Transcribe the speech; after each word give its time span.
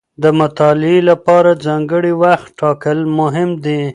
د 0.23 0.25
مطالعې 0.39 0.99
لپاره 1.09 1.59
ځانګړی 1.65 2.13
وخت 2.23 2.47
ټاکل 2.59 2.99
مهم 3.19 3.49
دي. 3.65 3.81